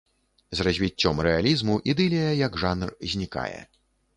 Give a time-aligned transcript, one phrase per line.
[0.59, 3.61] З развіццём рэалізму ідылія як жанр знікае.